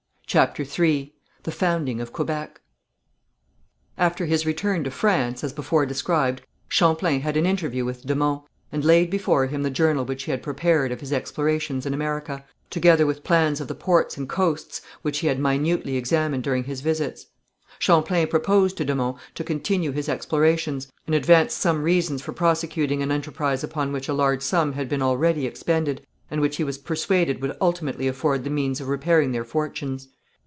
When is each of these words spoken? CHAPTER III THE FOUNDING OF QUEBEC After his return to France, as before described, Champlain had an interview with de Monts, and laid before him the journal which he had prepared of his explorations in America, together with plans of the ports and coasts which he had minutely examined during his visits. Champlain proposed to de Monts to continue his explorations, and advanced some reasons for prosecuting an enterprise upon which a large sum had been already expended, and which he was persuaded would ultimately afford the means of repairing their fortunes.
CHAPTER 0.31 0.63
III 0.63 1.13
THE 1.43 1.51
FOUNDING 1.51 1.99
OF 1.99 2.13
QUEBEC 2.13 2.61
After 3.97 4.25
his 4.25 4.45
return 4.45 4.81
to 4.85 4.89
France, 4.89 5.43
as 5.43 5.51
before 5.51 5.85
described, 5.85 6.43
Champlain 6.69 7.19
had 7.19 7.35
an 7.35 7.45
interview 7.45 7.83
with 7.83 8.05
de 8.07 8.15
Monts, 8.15 8.47
and 8.71 8.85
laid 8.85 9.09
before 9.09 9.47
him 9.47 9.63
the 9.63 9.69
journal 9.69 10.05
which 10.05 10.23
he 10.23 10.31
had 10.31 10.41
prepared 10.41 10.93
of 10.93 11.01
his 11.01 11.11
explorations 11.11 11.85
in 11.85 11.93
America, 11.93 12.45
together 12.69 13.05
with 13.05 13.25
plans 13.25 13.59
of 13.59 13.67
the 13.67 13.75
ports 13.75 14.15
and 14.15 14.29
coasts 14.29 14.81
which 15.01 15.19
he 15.19 15.27
had 15.27 15.37
minutely 15.37 15.97
examined 15.97 16.43
during 16.43 16.63
his 16.63 16.79
visits. 16.79 17.25
Champlain 17.77 18.25
proposed 18.29 18.77
to 18.77 18.85
de 18.85 18.95
Monts 18.95 19.19
to 19.35 19.43
continue 19.43 19.91
his 19.91 20.07
explorations, 20.07 20.87
and 21.07 21.13
advanced 21.13 21.57
some 21.57 21.83
reasons 21.83 22.21
for 22.21 22.31
prosecuting 22.31 23.03
an 23.03 23.11
enterprise 23.11 23.65
upon 23.65 23.91
which 23.91 24.07
a 24.07 24.13
large 24.13 24.41
sum 24.43 24.71
had 24.71 24.87
been 24.87 25.01
already 25.01 25.45
expended, 25.45 26.07
and 26.29 26.39
which 26.39 26.55
he 26.55 26.63
was 26.63 26.77
persuaded 26.77 27.41
would 27.41 27.57
ultimately 27.59 28.07
afford 28.07 28.45
the 28.45 28.49
means 28.49 28.79
of 28.79 28.87
repairing 28.87 29.33
their 29.33 29.43
fortunes. 29.43 30.07